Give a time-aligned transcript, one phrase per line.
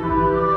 [0.00, 0.49] Thank you.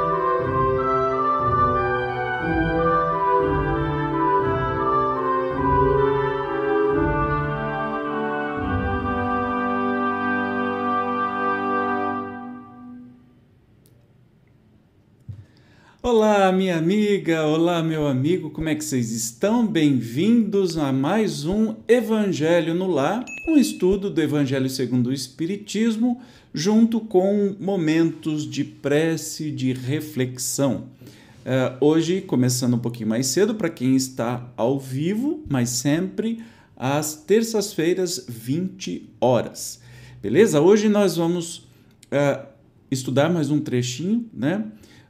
[16.16, 19.66] Olá, minha amiga, olá, meu amigo, como é que vocês estão?
[19.66, 26.22] Bem-vindos a mais um Evangelho no Lar, um estudo do Evangelho segundo o Espiritismo,
[26.54, 30.84] junto com momentos de prece, de reflexão.
[31.40, 36.44] Uh, hoje, começando um pouquinho mais cedo, para quem está ao vivo, mas sempre
[36.78, 39.82] às terças-feiras, 20 horas.
[40.22, 40.62] Beleza?
[40.62, 41.68] Hoje nós vamos
[42.12, 42.46] uh,
[42.92, 44.64] estudar mais um trechinho, né?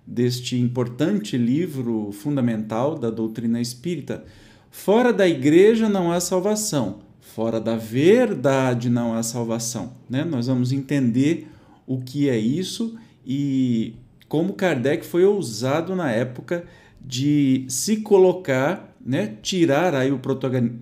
[0.06, 4.24] Deste importante livro fundamental da doutrina espírita.
[4.70, 9.94] Fora da igreja não há salvação, fora da verdade não há salvação.
[10.10, 10.24] Né?
[10.24, 11.48] Nós vamos entender
[11.88, 13.94] o que é isso e
[14.28, 16.66] como Kardec foi ousado na época
[17.00, 20.20] de se colocar, né, tirar aí o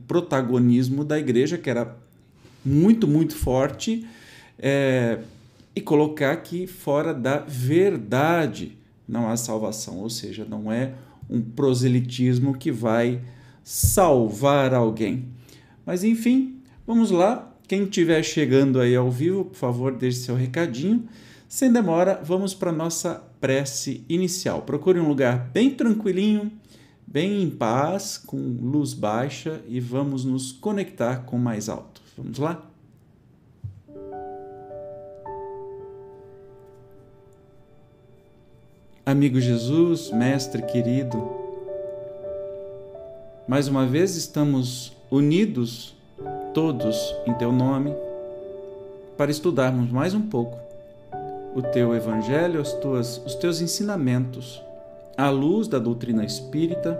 [0.08, 1.98] protagonismo da igreja, que era
[2.64, 4.08] muito, muito forte,
[4.58, 5.20] é,
[5.76, 8.78] e colocar aqui fora da verdade
[9.12, 10.94] não há salvação, ou seja, não é
[11.30, 13.22] um proselitismo que vai
[13.64, 15.26] salvar alguém.
[15.86, 17.54] Mas enfim, vamos lá.
[17.68, 21.08] Quem estiver chegando aí ao vivo, por favor, deixe seu recadinho.
[21.48, 24.62] Sem demora, vamos para a nossa prece inicial.
[24.62, 26.52] Procure um lugar bem tranquilinho,
[27.06, 32.02] bem em paz, com luz baixa e vamos nos conectar com mais alto.
[32.18, 32.71] Vamos lá?
[39.12, 41.22] Amigo Jesus, Mestre querido,
[43.46, 45.94] mais uma vez estamos unidos,
[46.54, 47.94] todos em Teu nome,
[49.18, 50.58] para estudarmos mais um pouco
[51.54, 54.64] o Teu Evangelho, as tuas, os Teus ensinamentos,
[55.18, 56.98] à luz da doutrina espírita,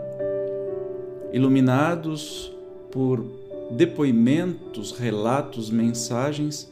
[1.32, 2.52] iluminados
[2.92, 3.26] por
[3.72, 6.70] depoimentos, relatos, mensagens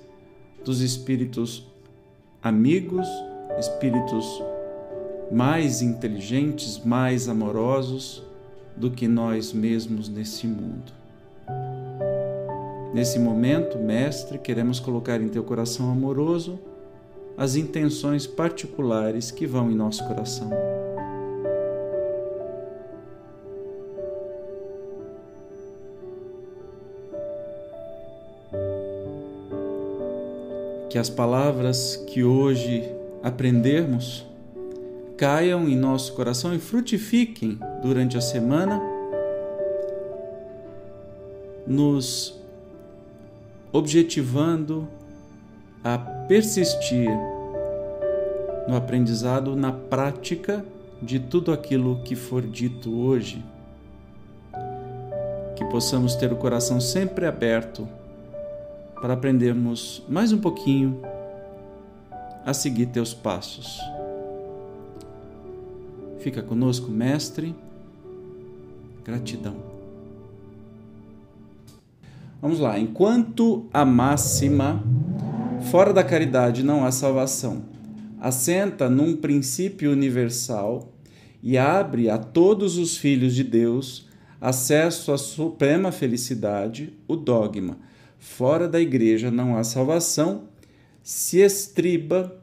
[0.65, 1.65] dos espíritos
[2.43, 3.07] amigos,
[3.57, 4.43] espíritos
[5.31, 8.23] mais inteligentes, mais amorosos
[8.75, 10.91] do que nós mesmos nesse mundo.
[12.93, 16.59] Nesse momento, Mestre, queremos colocar em teu coração amoroso
[17.37, 20.49] as intenções particulares que vão em nosso coração.
[30.89, 32.91] Que as palavras que hoje
[33.21, 34.28] aprendermos
[35.19, 38.81] caiam em nosso coração e frutifiquem durante a semana,
[41.67, 42.39] nos
[43.73, 44.87] objetivando
[45.83, 47.09] a persistir
[48.65, 50.63] no aprendizado, na prática
[51.01, 53.43] de tudo aquilo que for dito hoje.
[55.57, 57.85] Que possamos ter o coração sempre aberto
[59.01, 61.01] para aprendermos mais um pouquinho
[62.45, 63.98] a seguir teus passos.
[66.19, 67.55] Fica conosco, Mestre.
[69.05, 69.55] Gratidão.
[72.41, 72.77] Vamos lá.
[72.77, 74.83] Enquanto a máxima,
[75.71, 77.63] fora da caridade não há salvação,
[78.19, 80.91] assenta num princípio universal
[81.41, 84.07] e abre a todos os filhos de Deus
[84.41, 87.77] acesso à suprema felicidade, o dogma.
[88.17, 90.49] Fora da igreja não há salvação,
[91.01, 92.37] se estriba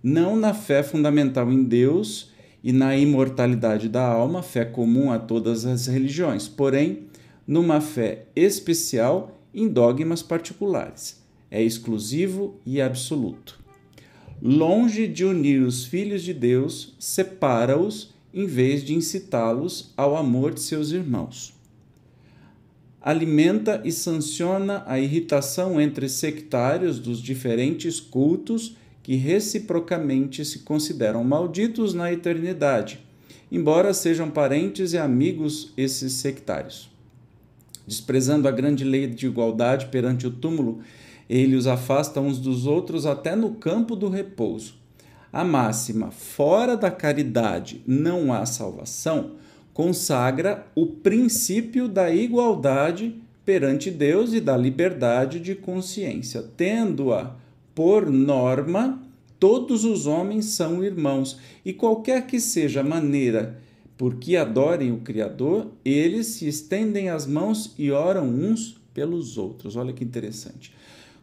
[0.00, 5.64] não na fé fundamental em Deus e na imortalidade da alma, fé comum a todas
[5.64, 7.04] as religiões, porém,
[7.46, 11.22] numa fé especial em dogmas particulares.
[11.50, 13.58] É exclusivo e absoluto.
[14.42, 20.60] Longe de unir os filhos de Deus, separa-os em vez de incitá-los ao amor de
[20.60, 21.54] seus irmãos.
[23.00, 31.94] Alimenta e sanciona a irritação entre sectários dos diferentes cultos que reciprocamente se consideram malditos
[31.94, 32.98] na eternidade,
[33.52, 36.90] embora sejam parentes e amigos esses sectários.
[37.86, 40.80] Desprezando a grande lei de igualdade perante o túmulo,
[41.30, 44.74] ele os afasta uns dos outros até no campo do repouso.
[45.32, 49.34] A máxima, fora da caridade não há salvação,
[49.72, 53.14] consagra o princípio da igualdade
[53.44, 57.36] perante Deus e da liberdade de consciência, tendo-a
[57.76, 59.05] por norma,
[59.38, 63.60] todos os homens são irmãos, e qualquer que seja a maneira
[63.96, 69.74] por que adorem o Criador, eles se estendem as mãos e oram uns pelos outros.
[69.76, 70.72] Olha que interessante.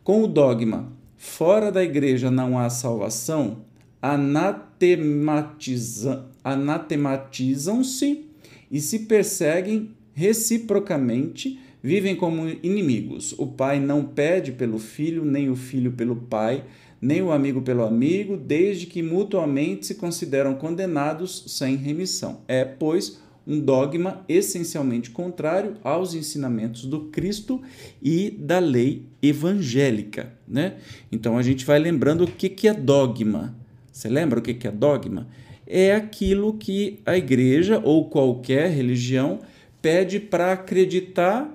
[0.03, 3.59] Com o dogma, fora da igreja não há salvação,
[4.01, 8.25] anatematiza, anatematizam-se
[8.71, 13.33] e se perseguem reciprocamente, vivem como inimigos.
[13.37, 16.63] O pai não pede pelo filho, nem o filho pelo pai,
[17.03, 22.39] nem o amigo pelo amigo, desde que mutuamente se consideram condenados sem remissão.
[22.47, 27.61] É, pois, um dogma essencialmente contrário aos ensinamentos do Cristo
[28.01, 30.31] e da lei evangélica.
[30.47, 30.75] Né?
[31.11, 33.53] Então a gente vai lembrando o que, que é dogma.
[33.91, 35.27] Você lembra o que, que é dogma?
[35.67, 39.41] É aquilo que a igreja ou qualquer religião
[39.81, 41.53] pede para acreditar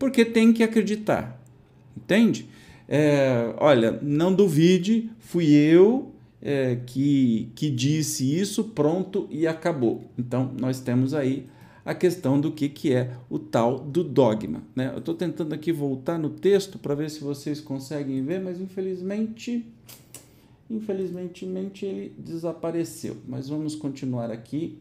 [0.00, 1.40] porque tem que acreditar.
[1.96, 2.48] Entende?
[2.92, 6.10] É, olha, não duvide, fui eu
[6.42, 10.10] é, que, que disse isso, pronto e acabou.
[10.18, 11.46] Então, nós temos aí
[11.84, 14.64] a questão do que, que é o tal do dogma.
[14.74, 14.90] Né?
[14.92, 19.64] Eu estou tentando aqui voltar no texto para ver se vocês conseguem ver, mas infelizmente,
[20.68, 21.46] infelizmente
[21.84, 23.18] ele desapareceu.
[23.28, 24.76] Mas vamos continuar aqui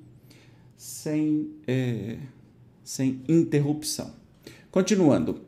[0.76, 2.18] sem, é,
[2.84, 4.12] sem interrupção.
[4.72, 5.42] Continuando.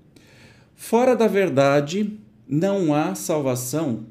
[0.76, 2.20] Fora da verdade
[2.52, 4.08] não há salvação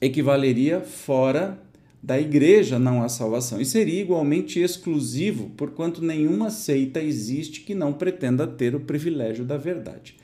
[0.00, 1.62] equivaleria fora
[2.02, 3.60] da igreja não há salvação.
[3.60, 9.56] E seria igualmente exclusivo, porquanto nenhuma seita existe que não pretenda ter o privilégio da
[9.56, 10.16] verdade.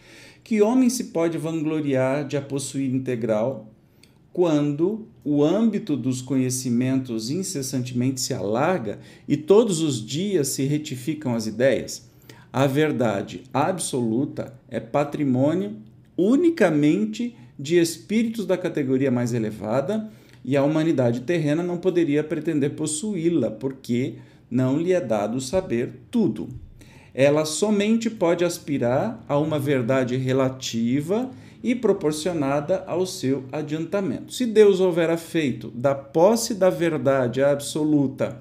[0.42, 3.72] Que homem se pode vangloriar de a possuir integral
[4.32, 8.98] quando o âmbito dos conhecimentos incessantemente se alarga
[9.28, 12.08] e todos os dias se retificam as ideias?
[12.52, 15.76] A verdade absoluta é patrimônio
[16.30, 20.10] unicamente de espíritos da categoria mais elevada
[20.44, 24.14] e a humanidade terrena não poderia pretender possuí-la, porque
[24.50, 26.48] não lhe é dado saber tudo.
[27.14, 31.30] Ela somente pode aspirar a uma verdade relativa
[31.62, 34.32] e proporcionada ao seu adiantamento.
[34.32, 38.40] Se Deus houvera feito da posse da verdade absoluta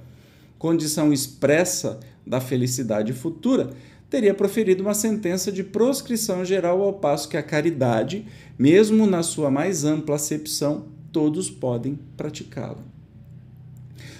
[0.58, 3.72] condição expressa da felicidade futura,
[4.12, 8.26] teria proferido uma sentença de proscrição geral, ao passo que a caridade,
[8.60, 12.84] mesmo na sua mais ampla acepção, todos podem praticá-la.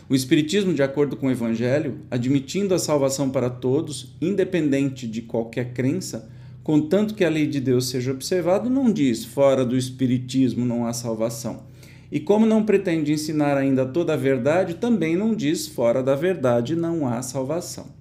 [0.08, 5.74] O Espiritismo, de acordo com o Evangelho, admitindo a salvação para todos, independente de qualquer
[5.74, 6.30] crença,
[6.64, 10.94] contanto que a lei de Deus seja observada, não diz fora do Espiritismo não há
[10.94, 11.64] salvação.
[12.10, 16.78] E como não pretende ensinar ainda toda a verdade, também não diz fora da verdade
[16.78, 18.01] não há salvação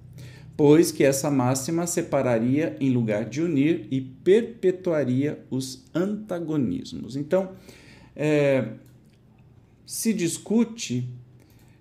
[0.61, 7.15] pois que essa máxima separaria em lugar de unir e perpetuaria os antagonismos.
[7.15, 7.53] Então,
[8.15, 8.73] é,
[9.83, 11.09] se discute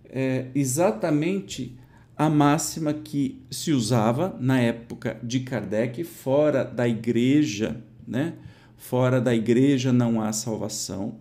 [0.08, 1.76] é, exatamente
[2.16, 8.32] a máxima que se usava na época de Kardec, fora da igreja, né?
[8.78, 11.18] Fora da igreja não há salvação,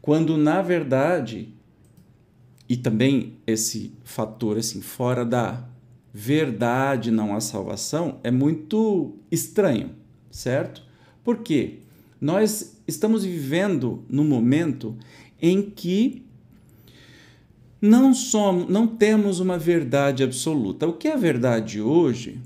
[0.00, 1.52] quando na verdade,
[2.68, 5.68] e também esse fator assim, fora da
[6.12, 9.90] verdade não há salvação é muito estranho,
[10.30, 10.82] certo?
[11.22, 11.78] Porque
[12.20, 14.96] nós estamos vivendo no momento
[15.40, 16.22] em que
[17.80, 20.86] não somos, não temos uma verdade absoluta.
[20.86, 22.38] O que é verdade hoje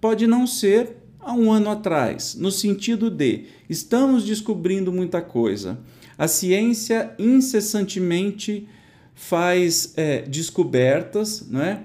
[0.00, 5.78] pode não ser há um ano atrás, no sentido de estamos descobrindo muita coisa.
[6.18, 8.68] A ciência incessantemente
[9.14, 11.82] faz é, descobertas, não é?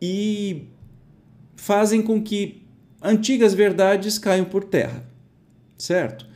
[0.00, 0.64] E
[1.56, 2.62] fazem com que
[3.02, 5.04] antigas verdades caiam por terra,
[5.76, 6.26] certo?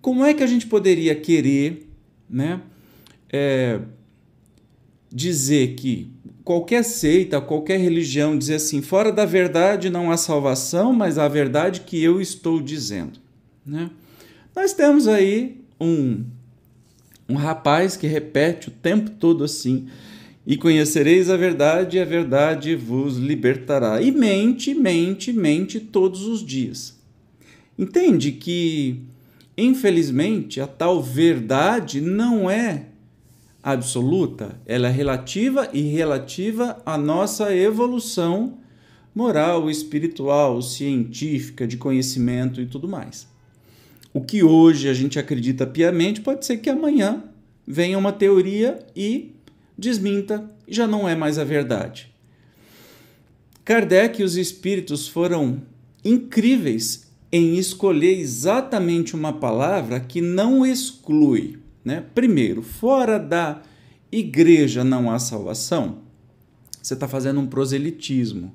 [0.00, 1.88] Como é que a gente poderia querer,
[2.28, 2.60] né,
[3.32, 3.80] é,
[5.10, 6.12] dizer que
[6.44, 11.80] qualquer seita, qualquer religião dizer assim, fora da verdade não há salvação, mas a verdade
[11.80, 13.18] que eu estou dizendo,
[13.64, 13.90] né?
[14.54, 16.24] Nós temos aí um
[17.28, 19.88] um rapaz que repete o tempo todo assim,
[20.46, 24.02] e conhecereis a verdade, e a verdade vos libertará.
[24.02, 26.98] E mente, mente, mente todos os dias.
[27.78, 29.00] Entende que,
[29.56, 32.86] infelizmente, a tal verdade não é
[33.62, 38.58] absoluta, ela é relativa e relativa à nossa evolução
[39.14, 43.26] moral, espiritual, científica, de conhecimento e tudo mais.
[44.12, 47.24] O que hoje a gente acredita piamente pode ser que amanhã
[47.66, 49.32] venha uma teoria e
[49.76, 52.12] desminta já não é mais a verdade.
[53.64, 55.62] Kardec e os espíritos foram
[56.04, 61.58] incríveis em escolher exatamente uma palavra que não exclui.
[61.84, 62.04] Né?
[62.14, 63.62] Primeiro, fora da
[64.12, 65.98] igreja não há salvação.
[66.80, 68.54] Você está fazendo um proselitismo.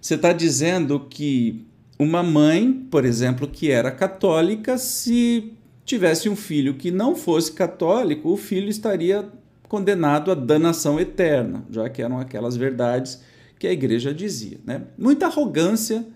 [0.00, 1.64] Você está dizendo que
[1.98, 5.52] uma mãe, por exemplo, que era católica, se
[5.84, 9.28] tivesse um filho que não fosse católico, o filho estaria
[9.68, 13.20] condenado à danação eterna, já que eram aquelas verdades
[13.58, 14.58] que a igreja dizia.
[14.64, 14.82] Né?
[14.96, 16.06] Muita arrogância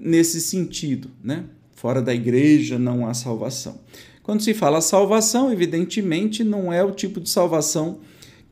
[0.00, 1.10] nesse sentido.
[1.22, 1.44] Né?
[1.72, 3.80] Fora da igreja não há salvação.
[4.22, 7.98] Quando se fala salvação, evidentemente não é o tipo de salvação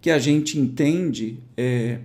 [0.00, 2.00] que a gente entende é,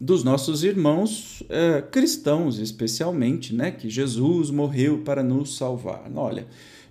[0.00, 3.70] dos nossos irmãos é, cristãos, especialmente, né?
[3.70, 6.10] que Jesus morreu para nos salvar.
[6.14, 6.46] Olha,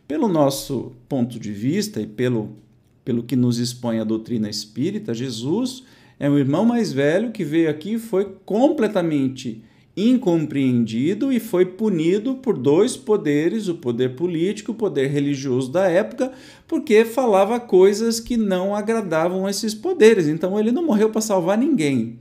[0.08, 2.56] pelo nosso ponto de vista e pelo,
[3.06, 5.84] pelo que nos expõe a doutrina espírita, Jesus
[6.20, 9.64] é um irmão mais velho que veio aqui e foi completamente
[9.96, 15.88] incompreendido e foi punido por dois poderes, o poder político e o poder religioso da
[15.88, 16.34] época,
[16.68, 20.28] porque falava coisas que não agradavam esses poderes.
[20.28, 22.20] Então ele não morreu para salvar ninguém.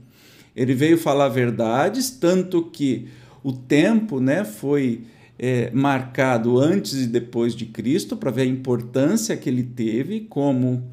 [0.55, 3.07] Ele veio falar verdades, tanto que
[3.43, 5.01] o tempo né, foi
[5.37, 10.83] é, marcado antes e depois de Cristo para ver a importância que ele teve como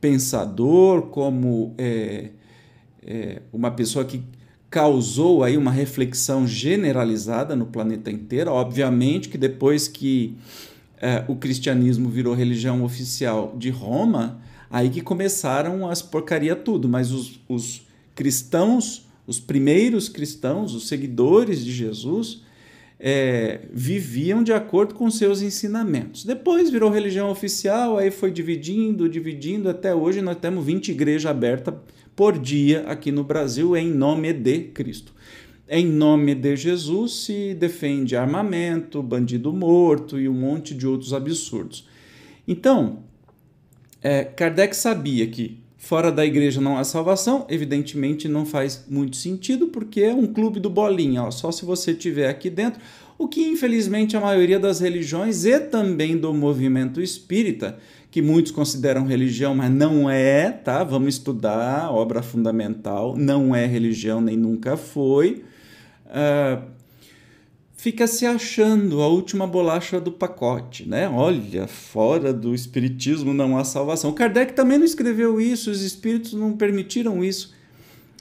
[0.00, 2.30] pensador, como é,
[3.04, 4.22] é, uma pessoa que
[4.68, 8.50] causou aí uma reflexão generalizada no planeta inteiro.
[8.50, 10.36] Obviamente que depois que
[10.96, 14.40] é, o cristianismo virou religião oficial de Roma,
[14.70, 21.64] aí que começaram as porcaria tudo, mas os, os cristãos, os primeiros cristãos, os seguidores
[21.64, 22.42] de Jesus,
[23.04, 26.24] é, viviam de acordo com seus ensinamentos.
[26.24, 31.74] Depois virou religião oficial, aí foi dividindo, dividindo, até hoje nós temos 20 igrejas abertas
[32.14, 35.12] por dia aqui no Brasil em nome de Cristo.
[35.68, 41.88] Em nome de Jesus se defende armamento, bandido morto e um monte de outros absurdos.
[42.46, 43.00] Então,
[44.00, 49.66] é, Kardec sabia que fora da igreja não há salvação, evidentemente não faz muito sentido,
[49.66, 52.80] porque é um clube do bolinha, ó, só se você estiver aqui dentro,
[53.18, 57.78] o que infelizmente a maioria das religiões e também do movimento espírita
[58.12, 60.84] que muitos consideram religião, mas não é, tá?
[60.84, 65.42] Vamos estudar, obra fundamental, não é religião nem nunca foi.
[66.06, 66.62] Uh,
[67.82, 71.08] fica se achando a última bolacha do pacote, né?
[71.08, 74.12] Olha, fora do espiritismo não há salvação.
[74.12, 77.52] Kardec também não escreveu isso, os espíritos não permitiram isso.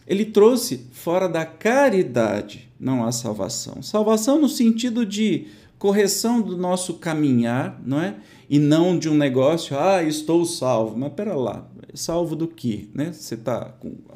[0.07, 3.83] Ele trouxe fora da caridade não há salvação.
[3.83, 5.45] Salvação no sentido de
[5.77, 8.15] correção do nosso caminhar, não é?
[8.49, 10.97] e não de um negócio, ah, estou salvo.
[10.97, 12.87] Mas pera lá, salvo do quê?
[12.95, 13.13] Né?
[13.13, 13.75] Você está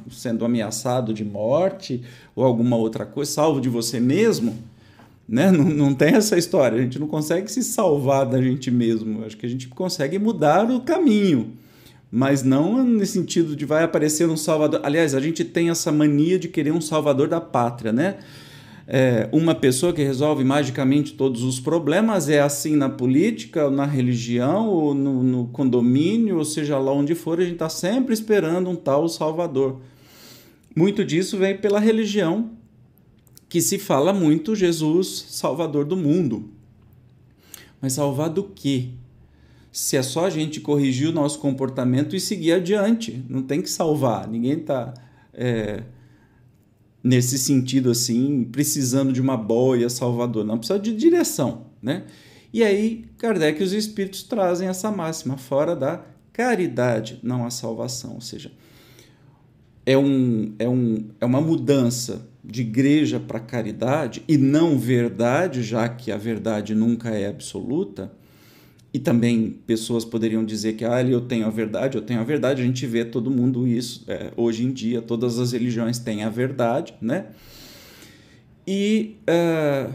[0.09, 2.01] sendo ameaçado de morte
[2.35, 4.57] ou alguma outra coisa, salvo de você mesmo?
[5.27, 5.49] Né?
[5.51, 9.35] Não, não tem essa história, a gente não consegue se salvar da gente mesmo, acho
[9.35, 11.53] que a gente consegue mudar o caminho,
[12.11, 14.81] mas não no sentido de vai aparecer um salvador.
[14.83, 18.17] Aliás, a gente tem essa mania de querer um salvador da pátria, né?
[18.87, 22.29] é, uma pessoa que resolve magicamente todos os problemas.
[22.29, 27.39] É assim na política, na religião, ou no, no condomínio, ou seja lá onde for,
[27.39, 29.81] a gente está sempre esperando um tal Salvador.
[30.75, 32.51] Muito disso vem pela religião,
[33.47, 36.49] que se fala muito Jesus, Salvador do mundo.
[37.81, 38.89] Mas salvar do quê?
[39.71, 43.69] Se é só a gente corrigir o nosso comportamento e seguir adiante, não tem que
[43.69, 44.27] salvar.
[44.27, 44.93] Ninguém está
[45.33, 45.83] é,
[47.03, 52.05] nesse sentido assim, precisando de uma boia salvador, não precisa de direção, né?
[52.51, 58.15] E aí Kardec e os espíritos trazem essa máxima fora da caridade, não a salvação,
[58.15, 58.51] ou seja,
[59.85, 65.87] é, um, é, um, é uma mudança de igreja para caridade e não verdade, já
[65.89, 68.11] que a verdade nunca é absoluta
[68.95, 72.61] e também pessoas poderiam dizer que ah, eu tenho a verdade, eu tenho a verdade.
[72.61, 76.29] A gente vê todo mundo isso é, hoje em dia, todas as religiões têm a
[76.29, 77.25] verdade, né?
[78.65, 79.93] E uh,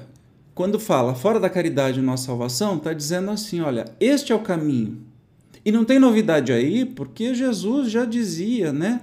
[0.54, 4.98] quando fala fora da caridade nossa salvação, está dizendo assim: olha, este é o caminho.
[5.64, 9.00] E não tem novidade aí, porque Jesus já dizia, né?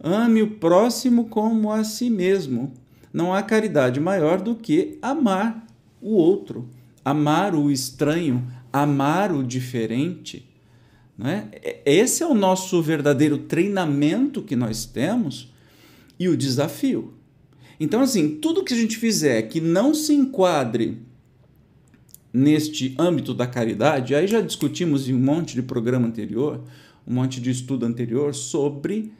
[0.00, 2.72] Ame o próximo como a si mesmo.
[3.12, 5.66] Não há caridade maior do que amar
[6.00, 6.68] o outro,
[7.04, 10.48] amar o estranho, amar o diferente.
[11.16, 11.48] Né?
[11.84, 15.52] Esse é o nosso verdadeiro treinamento que nós temos
[16.18, 17.14] e o desafio.
[17.78, 20.98] Então, assim, tudo que a gente fizer que não se enquadre
[22.32, 26.62] neste âmbito da caridade, aí já discutimos em um monte de programa anterior,
[27.06, 29.12] um monte de estudo anterior sobre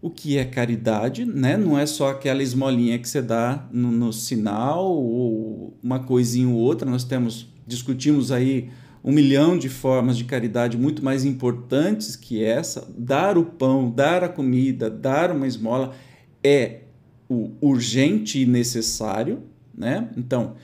[0.00, 1.56] o que é caridade, né?
[1.56, 6.54] Não é só aquela esmolinha que você dá no, no sinal ou uma coisinha ou
[6.54, 6.88] outra.
[6.88, 8.70] Nós temos discutimos aí
[9.04, 12.88] um milhão de formas de caridade muito mais importantes que essa.
[12.96, 15.94] Dar o pão, dar a comida, dar uma esmola
[16.42, 16.82] é
[17.28, 19.42] o urgente e necessário,
[19.74, 20.08] né?
[20.16, 20.54] Então,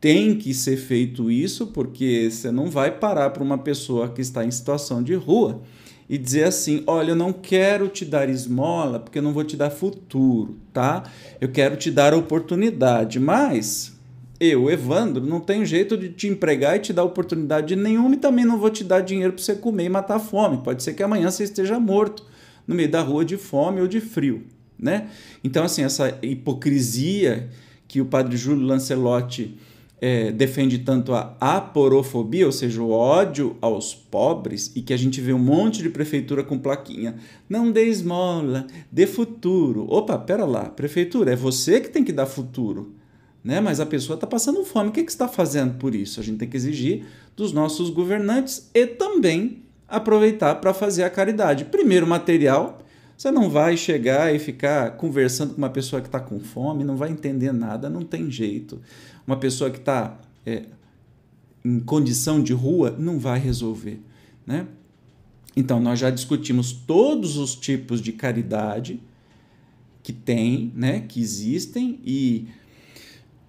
[0.00, 4.44] tem que ser feito isso porque você não vai parar para uma pessoa que está
[4.44, 5.62] em situação de rua
[6.10, 9.56] e dizer assim: olha, eu não quero te dar esmola porque eu não vou te
[9.56, 11.04] dar futuro, tá?
[11.40, 13.96] Eu quero te dar oportunidade, mas
[14.40, 18.44] eu, Evandro, não tenho jeito de te empregar e te dar oportunidade nenhuma e também
[18.44, 20.58] não vou te dar dinheiro para você comer e matar fome.
[20.64, 22.26] Pode ser que amanhã você esteja morto
[22.66, 24.42] no meio da rua de fome ou de frio,
[24.76, 25.10] né?
[25.44, 27.48] Então, assim, essa hipocrisia
[27.86, 29.56] que o padre Júlio Lancelotti
[30.00, 35.20] é, defende tanto a aporofobia, ou seja, o ódio aos pobres, e que a gente
[35.20, 37.16] vê um monte de prefeitura com plaquinha.
[37.48, 39.86] Não dê esmola, dê futuro.
[39.90, 42.94] Opa, pera lá, prefeitura, é você que tem que dar futuro.
[43.44, 43.60] Né?
[43.60, 44.88] Mas a pessoa está passando fome.
[44.88, 46.20] O que, que está fazendo por isso?
[46.20, 47.04] A gente tem que exigir
[47.36, 51.66] dos nossos governantes e também aproveitar para fazer a caridade.
[51.66, 52.78] Primeiro, material.
[53.16, 56.96] Você não vai chegar e ficar conversando com uma pessoa que está com fome, não
[56.96, 58.80] vai entender nada, não tem jeito
[59.30, 60.64] uma pessoa que está é,
[61.64, 64.00] em condição de rua não vai resolver.
[64.44, 64.66] Né?
[65.56, 69.00] Então, nós já discutimos todos os tipos de caridade
[70.02, 72.48] que tem, né, que existem, e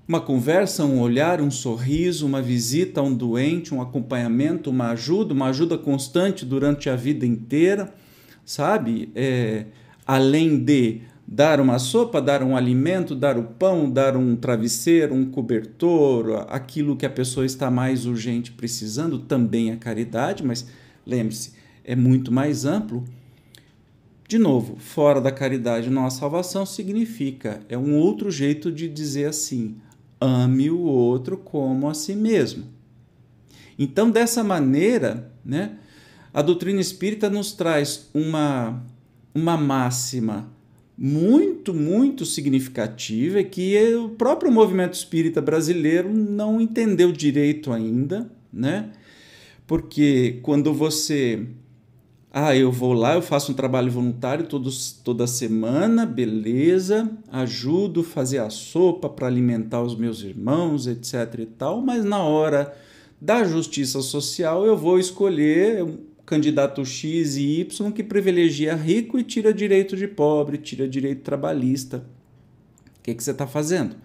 [0.07, 5.33] uma conversa, um olhar, um sorriso, uma visita a um doente, um acompanhamento, uma ajuda,
[5.33, 7.91] uma ajuda constante durante a vida inteira,
[8.45, 9.09] sabe?
[9.15, 9.65] É,
[10.05, 11.01] além de
[11.33, 16.97] dar uma sopa, dar um alimento, dar o pão, dar um travesseiro, um cobertor, aquilo
[16.97, 20.67] que a pessoa está mais urgente precisando, também é caridade, mas
[21.07, 21.53] lembre-se,
[21.85, 23.05] é muito mais amplo.
[24.27, 29.27] De novo, fora da caridade não há salvação significa, é um outro jeito de dizer
[29.27, 29.77] assim:
[30.19, 32.65] ame o outro como a si mesmo.
[33.79, 35.77] Então, dessa maneira, né,
[36.33, 38.83] a doutrina espírita nos traz uma,
[39.33, 40.59] uma máxima
[41.03, 48.91] muito, muito significativa é que o próprio movimento espírita brasileiro não entendeu direito ainda, né?
[49.65, 51.47] Porque quando você.
[52.31, 58.03] Ah, eu vou lá, eu faço um trabalho voluntário todos, toda semana, beleza, ajudo a
[58.03, 62.71] fazer a sopa para alimentar os meus irmãos, etc e tal, mas na hora
[63.19, 65.83] da justiça social eu vou escolher
[66.31, 72.05] candidato X e Y que privilegia rico e tira direito de pobre, tira direito trabalhista.
[72.97, 73.97] O que, que você está fazendo?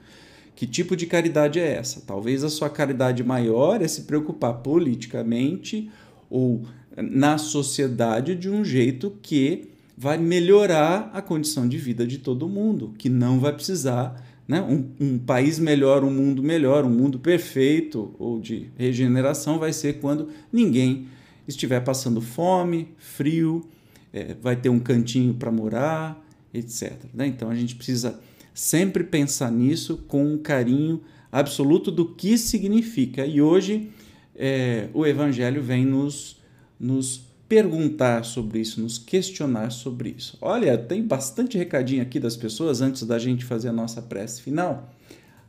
[0.57, 2.03] Que tipo de caridade é essa?
[2.05, 5.89] Talvez a sua caridade maior é se preocupar politicamente
[6.29, 6.65] ou
[6.97, 12.93] na sociedade de um jeito que vai melhorar a condição de vida de todo mundo,
[12.99, 14.61] que não vai precisar né?
[14.62, 19.95] Um, um, país melhor, um mundo melhor, um mundo perfeito ou de regeneração vai ser
[19.95, 21.09] quando ninguém
[21.47, 23.69] estiver passando fome, frio,
[24.13, 26.93] é, vai ter um cantinho para morar, etc.
[27.13, 27.27] Né?
[27.27, 28.19] Então a gente precisa
[28.55, 33.27] sempre pensar nisso com um carinho absoluto do que significa.
[33.27, 33.91] E hoje
[34.35, 36.41] é, o Evangelho vem nos,
[36.79, 40.37] nos perguntar sobre isso, nos questionar sobre isso.
[40.41, 44.93] Olha, tem bastante recadinho aqui das pessoas antes da gente fazer a nossa prece final.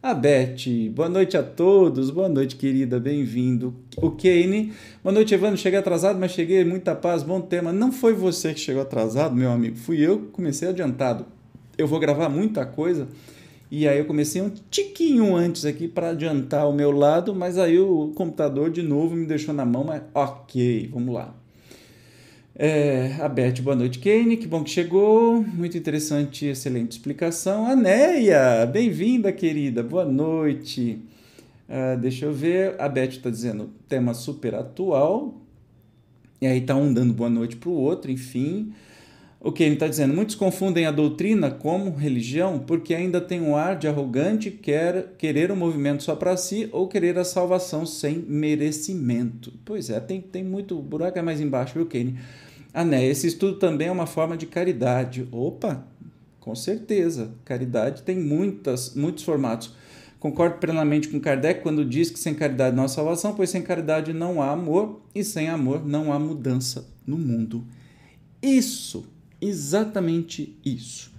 [0.02, 3.74] A Beth, boa noite a todos, boa noite, querida, bem-vindo.
[3.98, 4.72] O Kane,
[5.04, 5.58] boa noite, Evandro.
[5.58, 7.74] Cheguei atrasado, mas cheguei, muita paz, bom tema.
[7.74, 11.26] Não foi você que chegou atrasado, meu amigo, fui eu que comecei adiantado.
[11.76, 13.08] Eu vou gravar muita coisa
[13.72, 17.80] e aí eu comecei um tiquinho antes aqui para adiantar o meu lado, mas aí
[17.80, 21.34] o computador de novo me deixou na mão, mas ok, vamos lá.
[22.60, 27.68] É, a Beth, boa noite, Kane, que bom que chegou, muito interessante, excelente explicação.
[27.68, 31.00] A Neia, bem-vinda, querida, boa noite.
[31.70, 35.40] Uh, deixa eu ver, a Beth está dizendo tema super atual,
[36.42, 38.74] e aí tá um dando boa noite para o outro, enfim.
[39.40, 43.78] O Kane está dizendo, muitos confundem a doutrina como religião porque ainda tem um ar
[43.78, 48.18] de arrogante quer querer o um movimento só para si ou querer a salvação sem
[48.18, 49.54] merecimento.
[49.64, 52.18] Pois é, tem, tem muito buraco é mais embaixo, viu, Kane?
[52.74, 53.06] Ah, né?
[53.06, 55.28] Esse estudo também é uma forma de caridade.
[55.32, 55.86] Opa,
[56.40, 57.32] com certeza.
[57.46, 59.74] Caridade tem muitas, muitos formatos.
[60.20, 64.14] Concordo plenamente com Kardec quando diz que sem caridade não há salvação, pois sem caridade
[64.14, 67.64] não há amor e sem amor não há mudança no mundo.
[68.42, 69.06] Isso,
[69.42, 71.12] exatamente isso.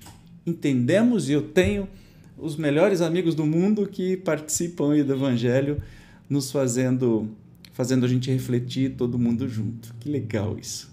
[0.46, 1.88] Entendemos e eu tenho
[2.36, 5.82] os melhores amigos do mundo que participam do Evangelho,
[6.28, 7.28] nos fazendo,
[7.72, 9.94] fazendo a gente refletir todo mundo junto.
[9.98, 10.90] Que legal isso.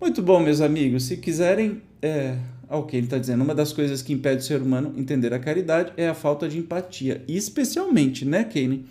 [0.00, 1.04] Muito bom, meus amigos.
[1.04, 4.94] Se quiserem, é, ok, ele está dizendo, uma das coisas que impede o ser humano
[4.96, 7.22] entender a caridade é a falta de empatia.
[7.28, 8.86] Especialmente, né, Kane?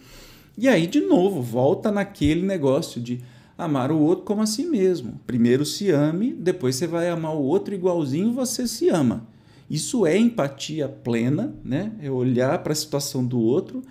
[0.57, 3.21] E aí, de novo, volta naquele negócio de
[3.59, 5.19] amar o outro como a si mesmo.
[5.27, 9.27] Primeiro se ame, depois você vai amar o outro igualzinho você se ama.
[9.69, 11.91] Isso é empatia plena, né?
[12.01, 13.83] É olhar para a situação do outro,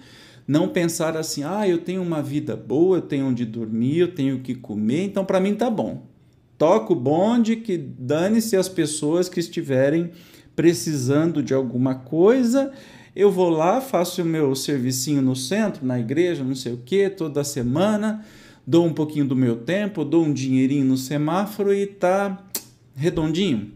[0.47, 4.37] não pensar assim: "Ah, eu tenho uma vida boa, eu tenho onde dormir, eu tenho
[4.37, 6.07] o que comer, então para mim tá bom".
[6.59, 10.11] toca o bonde, que dane-se as pessoas que estiverem
[10.57, 12.73] precisando de alguma coisa.
[13.15, 17.09] Eu vou lá, faço o meu servicinho no centro, na igreja, não sei o que,
[17.09, 18.25] toda semana,
[18.69, 22.47] dou um pouquinho do meu tempo, dou um dinheirinho no semáforo e tá
[22.95, 23.73] redondinho.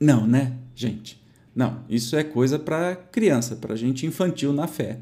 [0.00, 1.22] Não, né, gente?
[1.54, 5.00] Não, isso é coisa para criança, para gente infantil na fé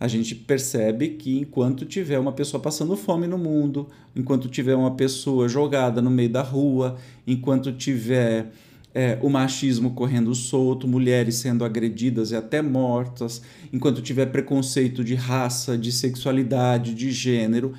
[0.00, 4.92] a gente percebe que enquanto tiver uma pessoa passando fome no mundo, enquanto tiver uma
[4.92, 8.50] pessoa jogada no meio da rua, enquanto tiver
[8.94, 15.14] é, o machismo correndo solto, mulheres sendo agredidas e até mortas, enquanto tiver preconceito de
[15.14, 17.74] raça, de sexualidade, de gênero,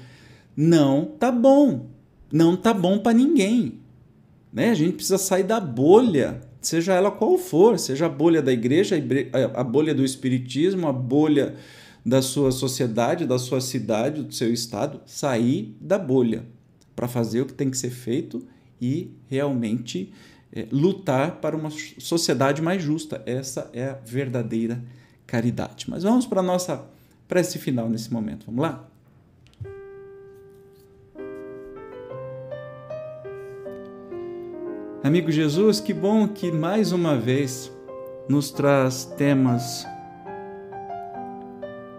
[0.56, 1.90] não tá bom.
[2.32, 3.80] Não tá bom para ninguém.
[4.52, 4.70] Né?
[4.70, 8.96] A gente precisa sair da bolha, seja ela qual for, seja a bolha da igreja,
[9.54, 11.56] a bolha do espiritismo, a bolha
[12.06, 16.46] da sua sociedade, da sua cidade, do seu estado, sair da bolha
[16.96, 18.46] para fazer o que tem que ser feito
[18.82, 20.12] e realmente
[20.52, 23.22] é, lutar para uma sociedade mais justa.
[23.26, 24.84] Essa é a verdadeira
[25.26, 25.90] caridade.
[25.90, 26.86] Mas vamos para a nossa
[27.28, 28.46] prece final nesse momento.
[28.48, 28.91] Vamos lá?
[35.04, 37.76] Amigo Jesus, que bom que mais uma vez
[38.30, 39.84] nos traz temas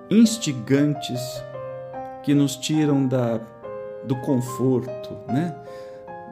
[0.09, 1.21] instigantes
[2.23, 3.41] que nos tiram da,
[4.05, 5.53] do conforto, né?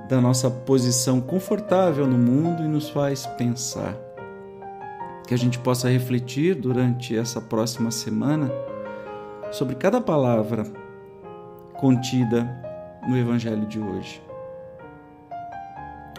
[0.09, 3.97] da nossa posição confortável no mundo e nos faz pensar.
[5.27, 8.49] Que a gente possa refletir durante essa próxima semana
[9.51, 10.63] sobre cada palavra
[11.75, 12.49] contida
[13.09, 14.30] no Evangelho de hoje.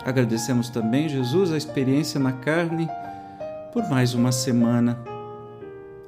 [0.06, 2.88] Agradecemos também, Jesus, a experiência na carne
[3.72, 5.00] por mais uma semana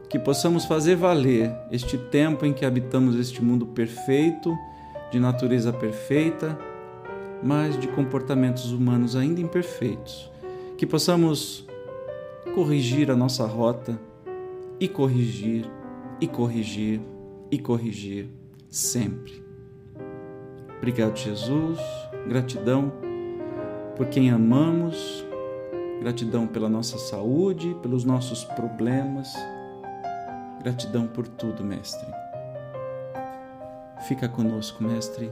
[0.09, 4.55] que possamos fazer valer este tempo em que habitamos este mundo perfeito,
[5.11, 6.57] de natureza perfeita,
[7.41, 10.31] mas de comportamentos humanos ainda imperfeitos.
[10.77, 11.67] Que possamos
[12.53, 13.99] corrigir a nossa rota
[14.79, 15.65] e corrigir,
[16.19, 17.01] e corrigir,
[17.49, 18.27] e corrigir
[18.69, 19.43] sempre.
[20.77, 21.79] Obrigado, Jesus.
[22.27, 22.91] Gratidão
[23.95, 25.25] por quem amamos.
[25.99, 29.33] Gratidão pela nossa saúde, pelos nossos problemas
[30.63, 32.07] Gratidão por tudo, Mestre.
[34.07, 35.29] Fica conosco, Mestre.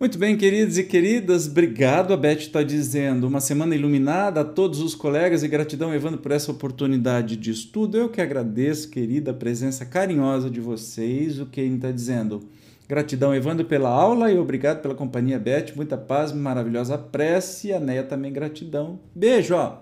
[0.00, 2.14] Muito bem, queridos e queridas, obrigado.
[2.14, 6.30] A Beth está dizendo uma semana iluminada a todos os colegas e gratidão, Evandro, por
[6.30, 7.98] essa oportunidade de estudo.
[7.98, 11.40] Eu que agradeço, querida, a presença carinhosa de vocês.
[11.40, 12.44] O ele está dizendo?
[12.88, 15.72] Gratidão, Evandro, pela aula e obrigado pela companhia, Beth.
[15.74, 17.72] Muita paz, maravilhosa prece.
[17.72, 19.00] A Neia também, gratidão.
[19.12, 19.78] Beijo, ó.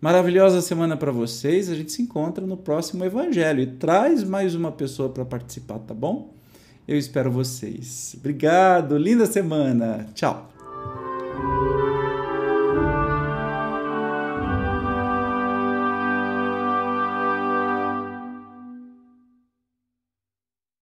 [0.00, 1.68] Maravilhosa semana para vocês.
[1.68, 5.92] A gente se encontra no próximo Evangelho e traz mais uma pessoa para participar, tá
[5.92, 6.37] bom?
[6.88, 8.16] Eu espero vocês.
[8.18, 10.06] Obrigado, linda semana.
[10.14, 10.50] Tchau.